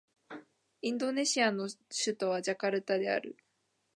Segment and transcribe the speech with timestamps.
[0.81, 3.37] インドネシアの首都はジャカルタである